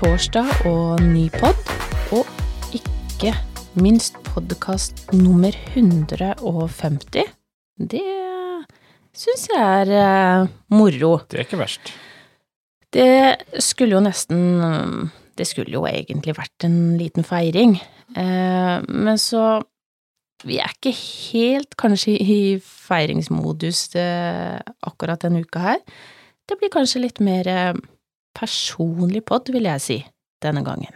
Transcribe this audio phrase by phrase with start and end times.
[0.00, 1.58] Torsdag og ny pod,
[2.16, 2.28] og
[2.72, 3.34] ikke
[3.76, 7.26] minst podkast nummer 150.
[7.92, 8.06] Det
[9.12, 11.10] syns jeg er eh, moro.
[11.28, 11.92] Det er ikke verst.
[12.96, 17.76] Det skulle jo nesten Det skulle jo egentlig vært en liten feiring,
[18.16, 19.60] eh, men så
[20.48, 25.80] Vi er ikke helt kanskje i feiringsmodus eh, akkurat denne uka her.
[26.48, 27.74] Det blir kanskje litt mer eh,
[28.36, 29.98] personlig pod, vil jeg si,
[30.42, 30.94] denne gangen.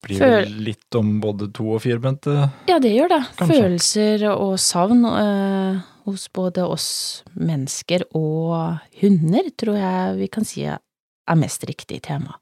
[0.00, 2.32] Blir Føl- vel litt om både to- og firbente.
[2.68, 3.22] Ja, det gjør det.
[3.36, 3.56] Kanskje.
[3.60, 10.64] Følelser og savn eh, hos både oss mennesker og hunder, tror jeg vi kan si
[10.64, 12.38] er mest riktig tema.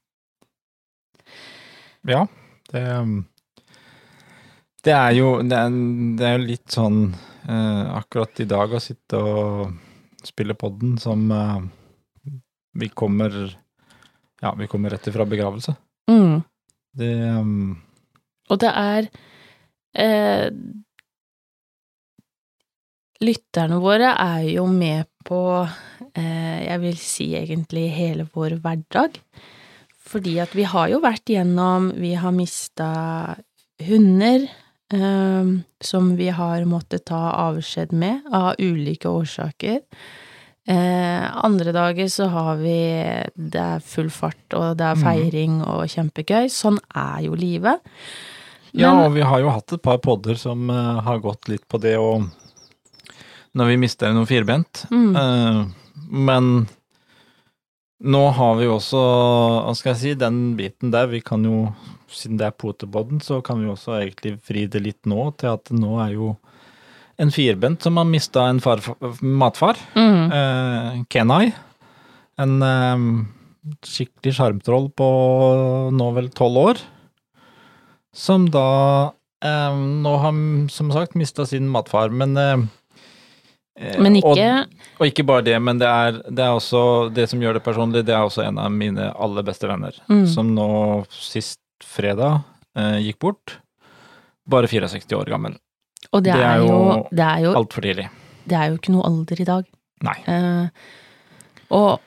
[2.07, 2.27] Ja,
[2.73, 2.85] det
[4.85, 5.69] Det er jo Det er,
[6.17, 7.13] det er litt sånn
[7.49, 9.73] eh, akkurat i dag å sitte og
[10.25, 11.59] spille podden som eh,
[12.79, 13.35] Vi kommer
[14.41, 15.75] Ja, vi kommer rett ifra begravelse.
[16.11, 16.43] Mm.
[16.99, 17.79] Det um,
[18.49, 19.09] Og det er
[19.99, 20.49] eh,
[23.19, 25.41] Lytterne våre er jo med på
[26.15, 29.19] eh, Jeg vil si egentlig hele vår hverdag.
[30.09, 32.89] Fordi at vi har jo vært gjennom Vi har mista
[33.89, 34.47] hunder
[34.95, 35.51] eh,
[35.91, 39.83] som vi har måttet ta avskjed med av ulike årsaker.
[40.69, 42.75] Eh, andre dager så har vi
[43.35, 45.05] Det er full fart, og det er Mhm.
[45.05, 46.49] feiring og kjempegøy.
[46.53, 47.81] Sånn er jo livet.
[48.75, 51.81] Ja, og vi har jo hatt et par podder som uh, har gått litt på
[51.81, 52.29] det og
[53.57, 54.85] Når vi mister noen firbent.
[54.93, 55.17] Mm.
[55.17, 55.65] Uh,
[56.11, 56.69] men
[58.05, 59.01] nå har vi også,
[59.65, 61.07] hva skal jeg si, den biten der.
[61.11, 61.75] Vi kan jo,
[62.13, 65.73] siden det er potepodden, så kan vi også egentlig vri det litt nå til at
[65.75, 66.37] nå er jo
[67.19, 68.83] en firbent som har mista en far,
[69.21, 69.79] matfar.
[69.95, 70.33] Mm.
[70.33, 71.51] Eh, Kenai.
[72.39, 73.05] En eh,
[73.87, 75.09] skikkelig sjarmtroll på
[75.95, 76.83] nå vel tolv år.
[78.15, 78.69] Som da
[79.45, 80.43] eh, nå har,
[80.73, 82.15] som sagt, mista sin matfar.
[82.15, 82.67] Men eh,
[83.81, 84.67] eh, Men ikke
[84.99, 86.81] og ikke bare det, men det er, det er også
[87.15, 89.95] det som gjør det personlig, det er også en av mine aller beste venner.
[90.11, 90.27] Mm.
[90.27, 90.71] Som nå
[91.15, 92.41] sist fredag
[92.79, 93.59] eh, gikk bort.
[94.49, 95.55] Bare 64 år gammel.
[96.17, 96.79] Og det, det er jo,
[97.11, 98.07] det, er jo, Altfor tidlig.
[98.49, 99.69] det er jo ikke noe alder i dag.
[100.09, 100.17] Nei.
[100.31, 100.87] Eh,
[101.77, 102.05] og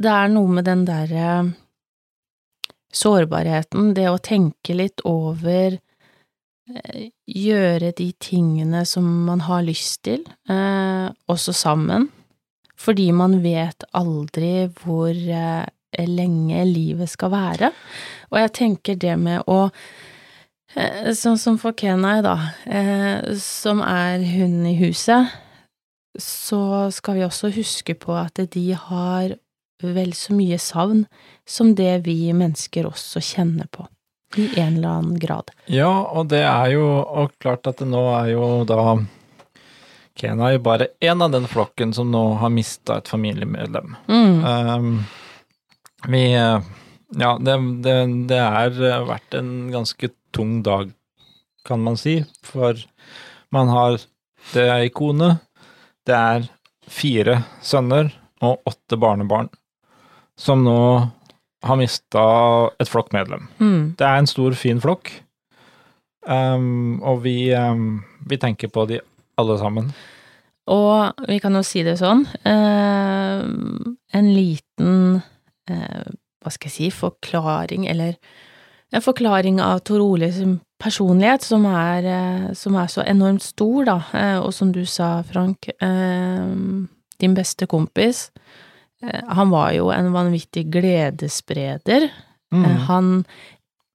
[0.00, 1.28] det er noe med den derre
[2.94, 10.24] sårbarheten, det å tenke litt over eh, Gjøre de tingene som man har lyst til,
[10.48, 12.08] eh, også sammen.
[12.80, 15.64] Fordi man vet aldri hvor eh,
[16.08, 17.70] lenge livet skal være.
[18.32, 20.13] Og jeg tenker det med å eh,
[21.14, 22.34] Sånn som for Kenai, da,
[22.66, 25.30] eh, som er hunden i huset,
[26.18, 29.36] så skal vi også huske på at de har
[29.82, 31.04] vel så mye savn
[31.46, 33.86] som det vi mennesker også kjenner på,
[34.38, 35.52] i en eller annen grad.
[35.70, 38.96] Ja, og det er jo og klart at det nå er jo da
[40.14, 43.96] Kenai bare én av den flokken som nå har mista et familiemedlem.
[44.06, 44.44] Mm.
[44.46, 45.04] Um,
[46.08, 46.60] vi eh,
[47.14, 47.94] Ja, det, det,
[48.30, 50.92] det er eh, vært en ganske tung dag,
[51.64, 52.78] kan man si, for
[53.54, 54.02] man har
[54.52, 55.38] Det er ei kone,
[56.04, 56.42] det er
[56.84, 58.10] fire sønner
[58.44, 59.48] og åtte barnebarn
[60.36, 60.80] som nå
[61.64, 62.24] har mista
[62.76, 63.46] et flokkmedlem.
[63.56, 63.94] Mm.
[63.96, 65.08] Det er en stor, fin flokk.
[66.28, 69.00] Um, og vi, um, vi tenker på de
[69.40, 69.88] alle sammen.
[70.72, 73.40] Og vi kan jo si det sånn, eh,
[74.16, 75.20] en liten,
[75.68, 76.04] eh,
[76.40, 78.16] hva skal jeg si, forklaring, eller
[78.94, 80.38] en forklaring av Tor Oles
[80.82, 85.22] personlighet, som er, eh, som er så enormt stor, da, eh, og som du sa,
[85.26, 86.54] Frank, eh,
[87.18, 88.30] din beste kompis,
[89.28, 92.06] han var jo en vanvittig gledesspreder.
[92.54, 92.64] Mm.
[92.86, 93.24] Han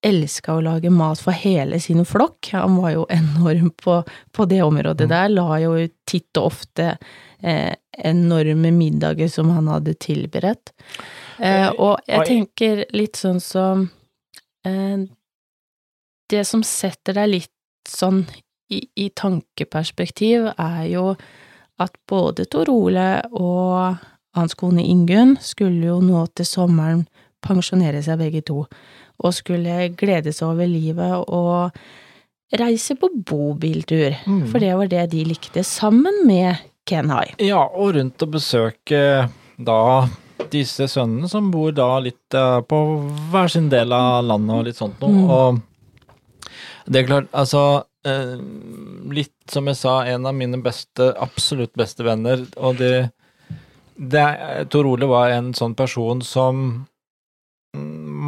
[0.05, 2.51] elska å lage mat for hele sin flokk.
[2.53, 5.09] Han var jo enorm på, på det området Mm.
[5.09, 5.29] der.
[5.29, 6.97] La jo titt og ofte
[7.41, 10.73] eh, enorme middager som han hadde tilberedt.
[11.39, 13.89] Eh, og jeg tenker litt sånn som
[16.29, 17.53] Det som setter deg litt
[17.89, 18.23] sånn
[18.69, 21.15] i, i tankeperspektiv, er jo
[21.81, 23.97] at både Tor Ole og
[24.37, 27.07] hans kone Ingunn skulle jo nå til sommeren
[27.41, 28.65] pensjonere seg begge to,
[29.23, 31.79] og skulle glede seg over livet og
[32.59, 34.47] reise på bobiltur, Mm.
[34.51, 37.33] for det var det de likte, sammen med Kenhai.
[37.39, 40.07] Ja, og rundt og besøke da
[40.51, 42.79] disse sønnene som bor da litt eh, på
[43.31, 45.11] hver sin del av landet og litt sånt noe.
[45.11, 45.29] Mm.
[45.35, 47.63] Og det er klart, altså
[48.07, 48.37] eh,
[49.13, 53.09] Litt som jeg sa, en av mine beste, absolutt beste venner, og det,
[53.97, 54.25] det
[54.69, 56.85] Tor Ole var en sånn person som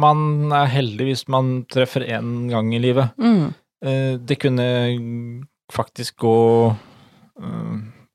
[0.02, 3.14] man er heldig hvis man treffer én gang i livet.
[3.22, 3.52] Mm.
[3.86, 4.66] Eh, det kunne
[5.72, 6.38] faktisk gå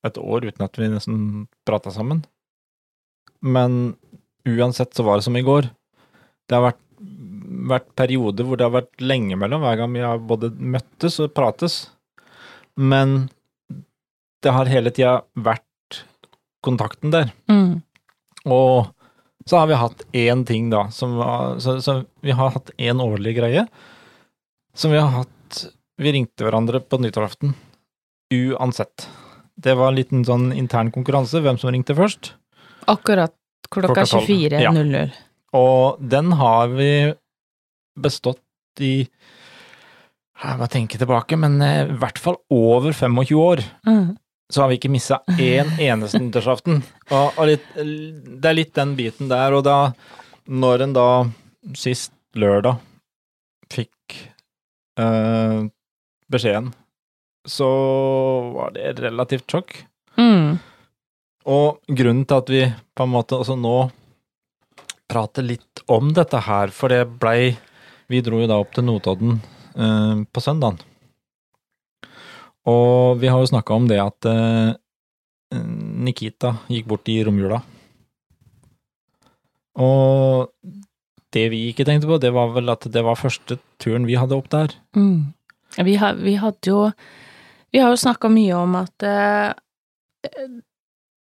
[0.07, 1.21] et år uten at vi nesten
[1.67, 2.21] prata sammen.
[3.47, 3.95] Men
[4.47, 5.69] uansett så var det som i går.
[6.47, 6.83] Det har vært,
[7.71, 11.33] vært perioder hvor det har vært lenge mellom hver gang vi har både møttes og
[11.37, 11.79] prates.
[12.77, 13.29] Men
[14.43, 16.03] det har hele tida vært
[16.65, 17.31] kontakten der.
[17.51, 17.81] Mm.
[18.45, 18.87] Og
[19.47, 22.99] så har vi hatt én ting, da, som var Så, så vi har hatt én
[22.99, 23.63] årlig greie
[24.77, 25.63] som vi har hatt
[25.97, 27.55] Vi ringte hverandre på nyttårsaften
[28.29, 29.07] uansett.
[29.55, 32.33] Det var en liten sånn intern konkurranse, hvem som ringte først.
[32.87, 33.33] Akkurat
[33.71, 34.59] klokka Klokka 24.00.
[34.63, 35.07] ja.
[35.57, 36.91] Og den har vi
[37.97, 38.43] bestått
[38.83, 39.07] i
[40.37, 43.63] Jeg må tenke tilbake, men eh, i hvert fall over 25 år.
[43.87, 44.17] Mm.
[44.53, 46.77] så har vi ikke missa én eneste nyttårsaften.
[47.09, 49.91] Og, og litt, det er litt den biten der, og da
[50.47, 51.07] Når en da
[51.75, 52.77] sist lørdag
[53.73, 54.15] fikk
[55.01, 55.67] øh,
[56.31, 56.69] beskjeden,
[57.43, 57.67] så
[58.55, 59.73] var det relativt sjokk.
[60.15, 60.55] Mm.
[61.47, 63.77] Og grunnen til at vi på en måte altså nå
[65.07, 67.55] prater litt om dette her, for det blei
[68.07, 69.33] Vi dro jo da opp til Notodden
[69.75, 70.77] eh, på søndagen.
[72.67, 74.69] Og vi har jo snakka om det at eh,
[76.07, 77.59] Nikita gikk bort i romjula.
[79.83, 80.47] Og
[81.35, 84.39] det vi ikke tenkte på, det var vel at det var første turen vi hadde
[84.39, 84.71] opp der.
[84.95, 85.35] Mm.
[85.83, 86.85] Vi, har, vi hadde jo
[87.75, 89.51] Vi har jo snakka mye om at eh,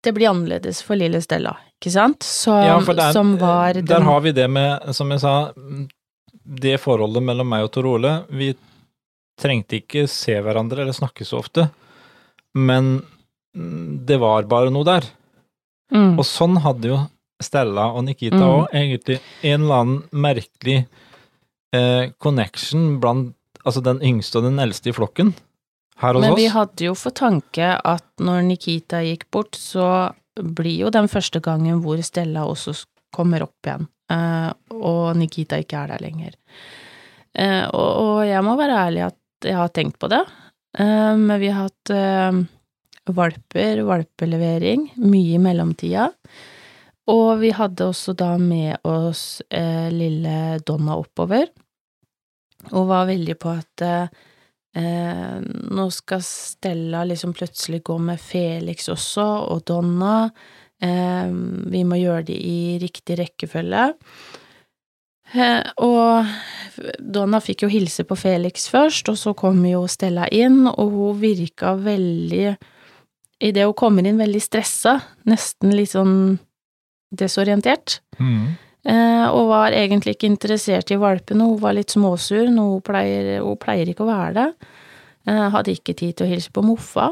[0.06, 2.24] det blir annerledes for lille Stella, ikke sant?
[2.26, 5.34] Som, Ja, der, som var der har vi det med, som jeg sa,
[6.46, 8.12] det forholdet mellom meg og Tor Ole.
[8.30, 8.52] Vi
[9.40, 11.66] trengte ikke se hverandre eller snakke så ofte,
[12.56, 13.02] men
[14.06, 15.04] det var bare noe der.
[15.92, 16.14] mm.
[16.18, 16.98] Og sånn hadde jo
[17.42, 18.66] Stella og Nikita Mm.
[18.72, 20.86] egentlig en eller annen merkelig
[21.74, 23.34] eh, connection blant
[23.66, 25.34] altså den yngste og den eldste i flokken
[26.02, 26.38] her hos Men oss.
[26.38, 31.40] vi hadde jo for tanke at når Nikita gikk bort, så blir jo den første
[31.44, 32.76] gangen hvor Stella også
[33.16, 36.34] kommer opp igjen, eh, og Nikita ikke er der lenger.
[37.37, 40.20] Eh, og, jeg må være ærlig at jeg har tenkt på det,
[40.78, 41.94] eh, men vi har hatt
[43.06, 46.10] valper, valpelevering, mye i mellomtida.
[47.12, 51.46] Og vi hadde også da med oss eh, lille Donna oppover,
[52.72, 54.25] og var veldig på at eh,
[54.76, 55.37] Eh,
[55.73, 59.25] nå skal Stella liksom plutselig gå med Felix også,
[59.55, 60.31] og Donna.
[60.82, 61.31] Eh,
[61.73, 63.87] vi må gjøre det i riktig rekkefølge.
[65.34, 66.28] Eh, og
[67.00, 71.20] Donna fikk jo hilse på Felix først, og så kom jo Stella inn, og hun
[71.25, 72.56] virka veldig
[73.37, 74.94] Idet hun kommer inn, veldig stressa,
[75.28, 76.38] nesten litt sånn
[77.12, 77.99] desorientert.
[78.17, 78.55] Mm.
[78.86, 83.40] Eh, og var egentlig ikke interessert i valpene, hun var litt småsur, noe hun pleier,
[83.42, 84.74] hun pleier ikke å være det.
[85.26, 87.08] Eh, hadde ikke tid til å hilse på Moffa,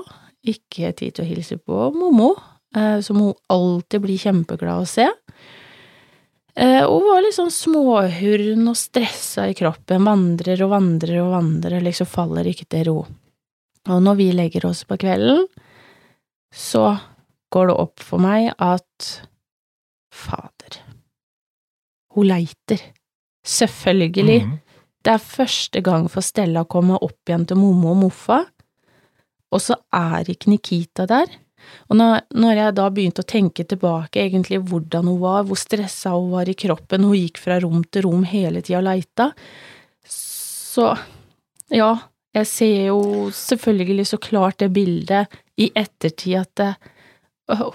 [0.47, 2.31] ikke tid til å hilse på Mommo,
[2.77, 5.11] eh, som hun alltid blir kjempeglad å se.
[6.55, 12.07] Hun var litt sånn småhurn og stressa i kroppen, vandrer og vandrer og vandrer, liksom
[12.07, 12.99] faller ikke til ro.
[13.91, 15.49] Og når vi legger oss på kvelden,
[16.55, 16.93] så
[17.51, 19.09] går det opp for meg at
[20.15, 20.54] fader,
[22.15, 22.81] hun leiter.
[23.45, 24.41] Selvfølgelig.
[24.47, 24.59] Mm.
[25.05, 28.41] Det er første gang for Stella å komme opp igjen til Mommo og Moffa,
[29.55, 31.29] og så er ikke Nikita der.
[31.89, 36.33] Og når, jeg da begynte å tenke tilbake egentlig hvordan hun var, hvor stressa hun
[36.35, 39.31] var i kroppen, hun gikk fra rom til rom hele tida og leita,
[40.09, 40.91] så
[41.73, 41.93] ja,
[42.35, 43.01] jeg ser jo
[43.37, 46.73] selvfølgelig så klart det bildet i ettertid at det,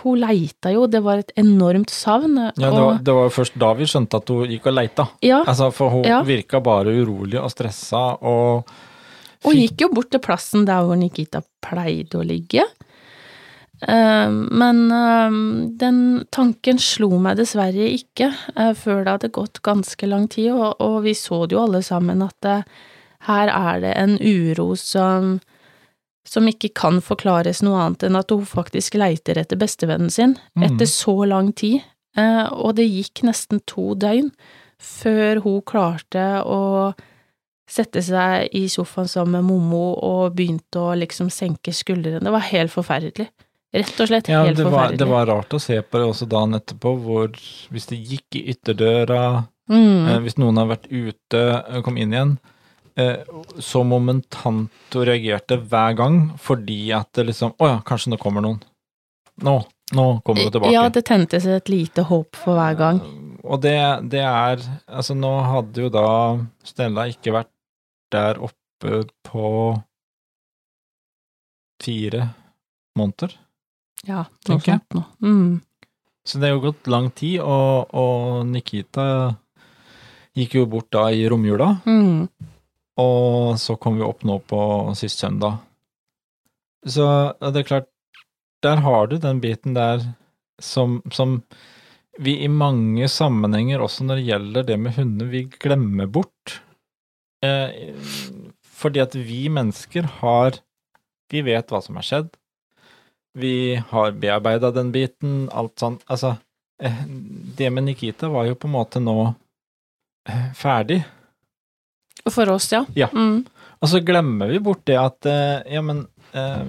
[0.02, 2.38] hun leita jo, det var et enormt savn.
[2.40, 5.08] Ja, det var, det var jo først da vi skjønte at hun gikk og leita.
[5.22, 6.22] ja, Altså, for hun Ja.
[6.26, 8.66] virka bare urolig og stressa, og
[9.44, 12.66] Hun gikk jo bort til plassen der hvor Nikita pleide å ligge.
[13.88, 15.30] Eh, men eh,
[15.80, 21.04] den tanken slo meg dessverre ikke eh, før det hadde gått ganske lang tid, og,
[21.06, 22.66] vi så det jo alle sammen at
[23.30, 25.40] her er det en uro som
[26.28, 30.64] som ikke kan forklares noe annet enn at hun faktisk leiter etter bestevennen sin Mm.
[30.66, 31.82] etter så lang tid,
[32.18, 34.32] Eh, og det gikk nesten to døgn
[34.80, 36.94] før hun klarte å
[37.70, 42.24] sette seg i sofaen sammen med Mommo og begynte å liksom senke skuldrene.
[42.26, 43.28] Det var helt forferdelig.
[43.70, 45.00] Rett og slett ja, helt det var, forferdelig.
[45.04, 47.36] det var rart å se på det også dagen etterpå, hvor
[47.70, 49.26] hvis det gikk i ytterdøra,
[49.70, 50.08] mm.
[50.10, 51.44] eh, hvis noen har vært ute
[51.86, 52.34] kom inn igjen,
[53.64, 58.44] så momentant og reagerte hver gang, fordi at det liksom Å ja, kanskje nå kommer
[58.46, 58.60] noen.
[59.46, 59.54] Nå,
[59.96, 60.74] nå kommer det tilbake.
[60.76, 63.00] Ja, det tentes et lite håp for hver gang.
[63.44, 63.78] og det,
[64.12, 66.08] det er Altså, nå hadde jo da
[66.68, 67.52] Stella ikke vært
[68.12, 69.46] der oppe på
[71.84, 72.28] fire
[73.00, 73.34] måneder.
[74.08, 75.06] Ja, noe sånt noe.
[75.24, 75.60] Mm.
[76.28, 79.06] Så det er jo gått lang tid, og, og Nikita
[80.38, 82.28] gikk jo bort da i romjula, Mm.
[83.00, 84.62] Og så kom vi opp nå på
[85.00, 85.60] sist søndag.
[86.88, 87.06] Så
[87.40, 87.90] det er klart,
[88.64, 90.04] der har du den biten der
[90.60, 91.40] som, som
[92.20, 96.60] vi i mange sammenhenger, også når det gjelder det med hunder, vi glemmer bort.
[97.46, 97.96] Eh,
[98.80, 100.60] fordi at vi mennesker har
[101.30, 102.30] Vi vet hva som har skjedd.
[103.38, 106.02] Vi har bearbeida den biten, alt sånt.
[106.10, 106.32] Altså,
[106.82, 107.04] eh,
[107.60, 109.14] det med Nikita var jo på en måte nå
[110.26, 111.04] eh, ferdig.
[112.28, 112.84] For oss, ja.
[112.98, 113.08] Ja.
[113.14, 113.46] Mm.
[113.80, 116.04] Og så glemmer vi bort det at eh, ja, men
[116.36, 116.64] eh,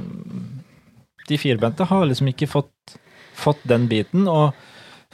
[1.28, 2.94] de firbente har liksom ikke fått,
[3.34, 4.54] fått den biten, og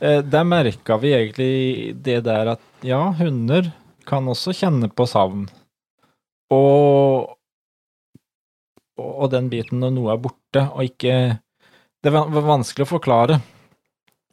[0.00, 3.72] eh, der merka vi egentlig det der at ja, hunder
[4.06, 5.48] kan også kjenne på savn.
[6.52, 7.32] Og,
[9.00, 11.40] og, den biten når noe er borte, og ikke
[12.04, 13.40] Det var vanskelig å forklare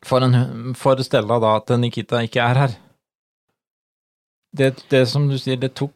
[0.05, 2.75] for, en, for Stella da at Nikita ikke er her.
[4.53, 5.93] Det, det som du sier, det tok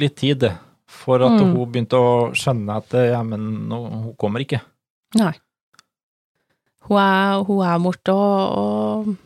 [0.00, 0.52] litt tid, det.
[0.88, 1.50] For at Mm.
[1.56, 4.60] hun begynte å skjønne at ja, men nå, hun kommer ikke.
[5.18, 5.34] Nei.
[6.88, 9.16] Hun er, hun er borte, og, og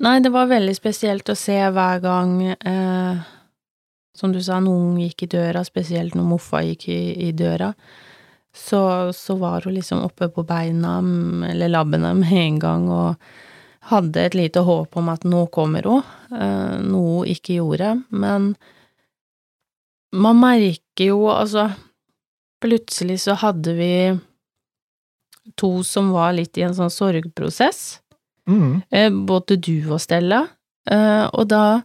[0.00, 3.18] Nei, det var veldig spesielt å se hver gang eh,
[4.16, 7.68] Som du sa, noen gikk i døra, spesielt når Moffa gikk i, i døra.
[8.52, 8.80] Så,
[9.14, 13.30] så var hun liksom oppe på beina, mm, eller labbene, med en gang, og
[13.88, 16.02] hadde et lite håp om at nå kommer hun,
[16.36, 17.94] eh, noe hun ikke gjorde.
[18.10, 18.54] Men
[20.12, 21.70] man merker jo, altså
[22.60, 23.92] Plutselig så hadde vi
[25.56, 28.00] to som var litt i en sånn sorgprosess,
[28.46, 28.82] Mm.
[28.92, 30.42] eh, både du og Stella,
[30.86, 31.82] eh, og da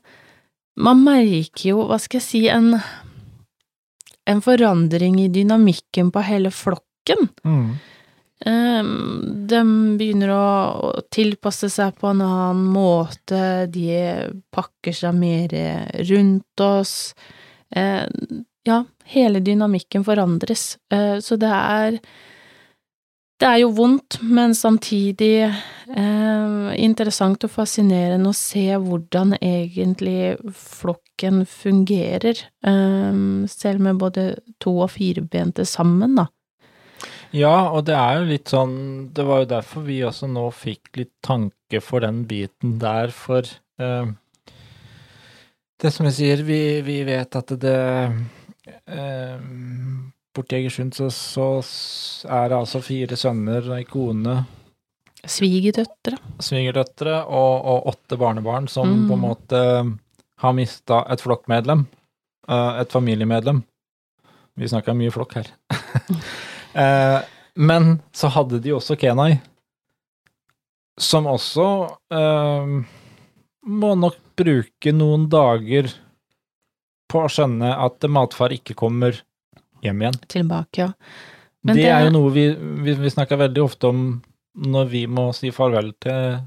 [0.78, 2.74] Man merker jo, hva skal jeg si, en
[4.28, 7.30] en forandring i dynamikken på hele flokken.
[7.46, 7.76] Mm.
[8.44, 8.84] Eh,
[9.48, 9.62] De
[9.98, 13.96] begynner å tilpasse seg på en annen måte, de
[14.52, 15.56] pakker seg mer
[16.10, 17.14] rundt oss.
[17.76, 18.06] Eh,
[18.66, 22.00] Ja, hele dynamikken forandres, Eh, så det er
[23.38, 25.54] det er jo vondt, men samtidig
[26.80, 35.66] interessant og fascinerende å se hvordan egentlig flokken fungerer, selv med både to- og firebente
[35.68, 36.28] sammen, da.
[37.36, 38.76] Ja, og det er jo litt sånn
[39.16, 43.44] Det var jo derfor vi også nå fikk litt tanke for den biten der, for
[43.82, 44.06] eh,
[45.82, 47.76] Det som jeg sier, vi, vi vet at det
[48.88, 49.40] eh,
[50.36, 51.50] Borti Egersund så, så
[52.28, 54.42] er det altså fire sønner, ei kone,
[55.26, 56.18] Svigerdøtre.
[56.44, 59.06] svigerdøtre og, og åtte barnebarn som Mm.
[59.10, 59.62] på en måte
[60.44, 61.86] har mista et flokkmedlem,
[62.50, 63.64] eh, et familiemedlem.
[64.60, 65.50] Vi snakka mye flokk her.
[66.76, 67.20] Eh,
[67.56, 69.38] men så hadde de også Kenai,
[71.00, 71.68] som også
[72.16, 72.74] eh,
[73.66, 75.88] må nok bruke noen dager
[77.12, 79.16] på å skjønne at matfar ikke kommer
[79.86, 80.20] hjem igjen.
[80.32, 80.90] Tilbake, ja.
[81.66, 82.48] Men det, det- er jo noe vi,
[82.86, 84.02] vi, vi snakker veldig ofte om
[84.66, 86.38] når vi må si farvel til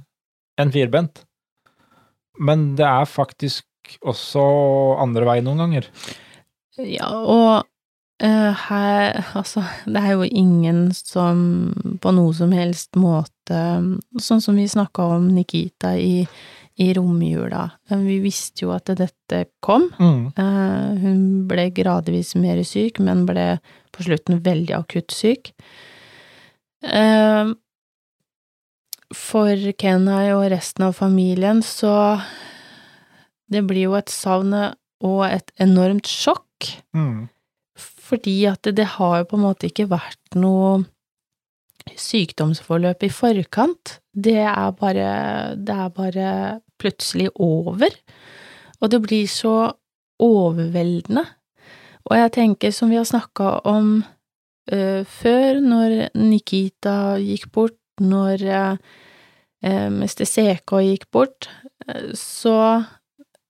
[0.59, 1.23] en firbent.
[2.41, 3.65] Men det er faktisk
[4.07, 4.45] også
[5.03, 5.89] andre vei noen ganger.
[6.79, 7.68] Ja, og
[8.21, 11.73] her Altså, det er jo ingen som
[12.03, 13.61] på noe som helst måte
[14.21, 16.27] Sånn som vi snakka om Nikita i,
[16.79, 17.63] i romjula.
[17.91, 19.87] Eh, Vi visste jo at dette kom.
[20.37, 23.61] Eh, hun ble gradvis mer syk, men ble
[23.95, 25.53] på slutten veldig akutt syk.
[26.83, 27.55] Eh,
[29.17, 32.21] for Kenai og resten av familien så
[33.49, 34.53] Det blir jo et savn
[35.01, 36.45] og et enormt sjokk,
[36.95, 37.29] Mm.
[38.09, 40.87] Fordi at det, det har jo på en måte ikke vært noe
[41.99, 43.99] sykdomsforløp i forkant.
[44.13, 47.91] Det er bare Det er bare plutselig over.
[48.81, 49.73] Og det blir så
[50.23, 51.25] overveldende.
[52.09, 53.99] Og jeg tenker, som vi har snakka om
[54.73, 61.49] uh, før, når Nikita gikk bort, når uh, Mester CK gikk bort,
[61.89, 62.85] eh, så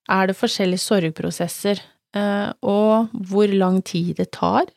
[0.08, 1.82] er det forskjellige sorgprosesser.
[2.16, 4.68] Eh, og hvor lang tid det tar,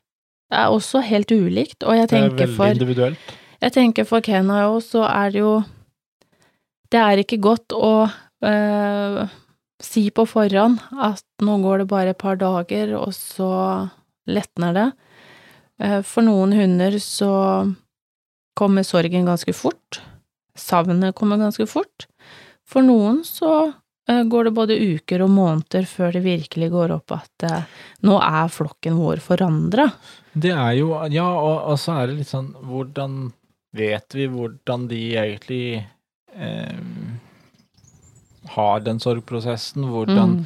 [0.52, 1.84] er også helt ulikt.
[1.84, 3.20] Og jeg Det er veldig individuelt.
[3.62, 5.64] jeg tenker for òg, så er det jo
[6.92, 8.12] Det er ikke godt å
[8.44, 9.28] eh,
[9.82, 13.90] si på forhånd at nå går det bare et par dager, og så
[14.28, 14.92] letner det.
[15.80, 17.74] Eh, for noen hunder så
[18.60, 20.02] kommer sorgen ganske fort.
[20.58, 22.08] Savnet kommer ganske fort.
[22.68, 23.74] For noen så
[24.32, 27.64] går det både uker og måneder før det virkelig går opp at eh,
[28.08, 29.88] nå er flokken vår forandra.
[30.34, 33.32] Det er jo Ja, og, og så er det litt sånn Hvordan
[33.76, 35.64] vet vi hvordan de egentlig
[36.36, 36.78] eh,
[38.56, 39.84] har den sorgprosessen?
[39.92, 40.46] Hvordan Mm.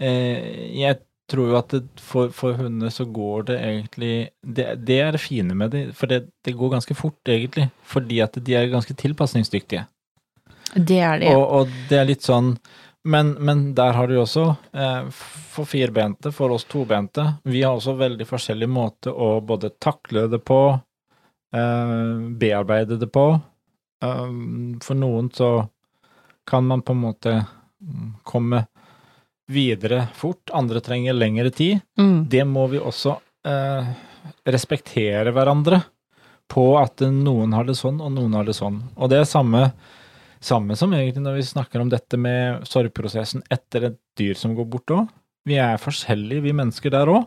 [0.00, 5.00] eh, Jeg tror jo at det, for, for hunder så går det egentlig Det, det
[5.02, 7.70] er det fine med dem, for det, det går ganske fort, egentlig.
[7.82, 9.86] Fordi at de er ganske tilpasningsdyktige.
[10.76, 11.34] Det er det.
[11.34, 12.56] Og, og det er litt sånn
[13.06, 14.44] men, men der har du jo også,
[14.74, 15.08] eh,
[15.54, 20.40] for firbente, for oss tobente, vi har også veldig forskjellig måte å både takle det
[20.46, 20.60] på,
[21.54, 23.28] eh, bearbeide det på.
[24.04, 25.50] Um, for noen så
[26.46, 28.66] kan man på en måte mm, komme
[29.46, 31.80] videre fort, andre trenger lengre tid.
[31.98, 32.26] Mm.
[32.28, 33.92] Det må vi også eh,
[34.44, 35.80] respektere hverandre
[36.50, 38.82] på at noen har det sånn, og noen har det sånn.
[38.98, 39.70] Og det er samme,
[40.40, 44.66] samme som egentlig når vi snakker om dette med sorgprosessen etter et dyr som går
[44.70, 45.08] bort òg.
[45.46, 47.26] Vi er forskjellige, vi mennesker der òg.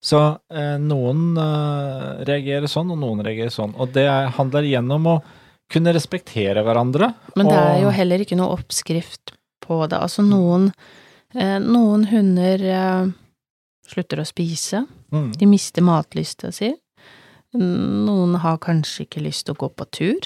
[0.00, 0.18] Så
[0.54, 3.74] eh, noen eh, reagerer sånn, og noen reagerer sånn.
[3.78, 5.22] Og det er- handler igjennom å
[5.68, 7.14] kunne respektere hverandre.
[7.36, 9.98] Men det er jo heller ikke noe oppskrift på det.
[9.98, 10.70] Altså noen,
[11.34, 13.10] eh, noen hunder eh,
[13.88, 15.32] slutter å spise, Mm.
[15.36, 16.74] de mister matlysta si.
[17.54, 20.20] Noen har kanskje ikke lyst til å gå på tur.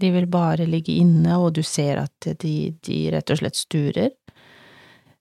[0.00, 2.54] De vil bare ligge inne, og du ser at de,
[2.86, 4.10] de rett og slett sturer.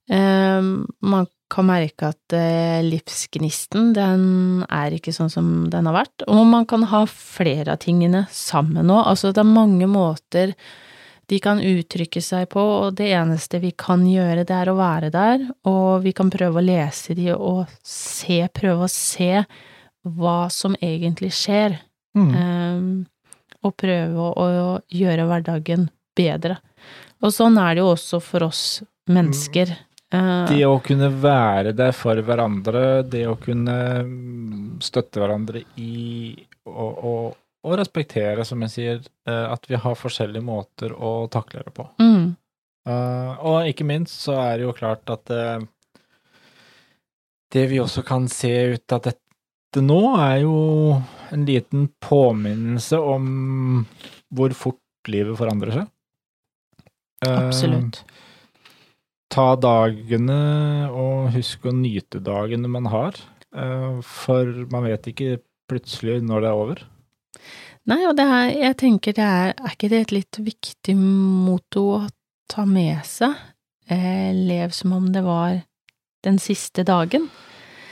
[0.10, 0.62] Eh,
[1.02, 4.24] man kan merke at eh, livsgnisten, den
[4.70, 6.26] er ikke sånn som den har vært.
[6.30, 9.00] Og man kan ha flere av tingene sammen nå.
[9.04, 10.54] Altså, det er mange måter
[11.30, 15.12] de kan uttrykke seg på, og det eneste vi kan gjøre, det er å være
[15.14, 19.44] der, og vi kan prøve å lese de og se, prøve å se
[20.10, 21.78] hva som egentlig skjer,
[22.18, 22.32] Mm.
[22.34, 23.06] eh,
[23.66, 26.60] og prøve å, å gjøre hverdagen bedre.
[27.24, 28.64] Og sånn er det jo også for oss
[29.12, 29.74] mennesker.
[30.14, 33.76] Eh, Det å kunne være der for hverandre, det å kunne
[34.08, 36.34] mm, støtte hverandre i
[36.70, 41.66] og, og, og respektere, som jeg sier, eh, at vi har forskjellige måter å takle
[41.66, 41.90] det på.
[42.02, 42.30] mm,
[42.90, 45.30] Eh, og ikke minst så er det jo klart at
[47.54, 50.56] det vi også kan se ut av dette nå, er jo
[51.34, 53.86] en liten påminnelse om
[54.36, 55.92] hvor fort livet forandrer seg.
[57.26, 58.04] Eh, absolutt.
[59.30, 60.40] ta dagene
[60.90, 63.18] og husk å nyte dagene man har,
[63.54, 66.86] eh, for man vet ikke plutselig når det er over.
[67.90, 71.86] Nei, og det er, jeg tenker det er, er ikke det et litt viktig motto
[71.98, 72.02] å
[72.50, 73.38] ta med seg?
[73.90, 75.62] Eh, lev som om det var
[76.26, 77.30] den siste dagen.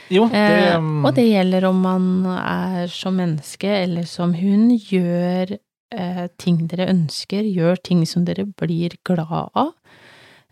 [0.08, 4.72] Jo, det Eh, mm, og det gjelder om man er som menneske eller som hund,
[4.88, 5.56] gjør
[5.94, 9.72] eh, ting dere ønsker, gjør ting som dere blir glad av.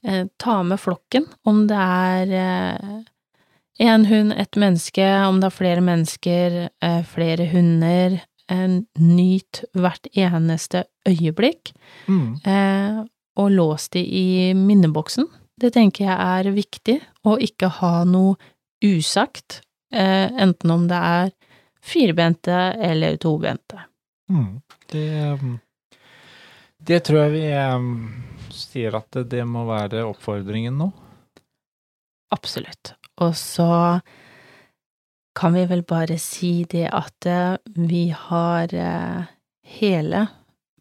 [0.04, 3.04] Eh, ta med flokken, om det er
[3.78, 8.20] én hund, ett menneske, om det er flere mennesker, eh, flere hunder.
[8.48, 11.72] Eh, nyt hvert eneste øyeblikk,
[12.06, 13.04] mm, eh,
[13.36, 15.26] og lås de i minneboksen.
[15.60, 16.16] Det tenker jeg
[16.46, 18.36] er viktig, å ikke ha noe
[18.84, 19.60] usagt,
[19.94, 21.30] eh, enten om det er
[21.82, 22.56] firbente
[22.90, 23.80] eller tobente.
[24.28, 24.60] mm,
[24.90, 25.08] det,
[25.42, 25.58] mm,
[26.78, 27.96] det tror jeg vi mm,
[28.50, 30.90] sier at det, det må være oppfordringen nå.
[32.34, 32.94] Absolutt.
[33.22, 34.00] Og så
[35.36, 39.24] kan vi vel bare si det at eh, vi har eh,
[39.78, 40.26] hele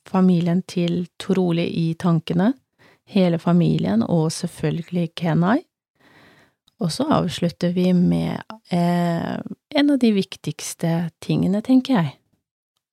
[0.08, 2.53] familien til Torole i tankene.
[3.05, 5.60] Hele familien, og selvfølgelig Kenai.
[6.84, 9.36] Og så avslutter vi med eh,
[9.76, 12.16] en av de viktigste tingene, tenker jeg.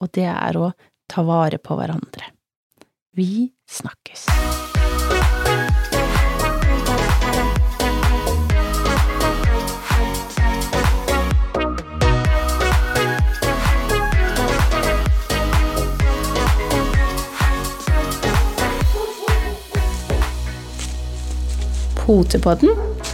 [0.03, 0.71] Og det er å
[1.11, 2.31] ta vare på hverandre.
[3.17, 4.29] Vi snakkes.
[22.03, 22.71] Potepodden,